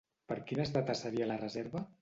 [0.31, 1.89] Per quines dates seria la reserva?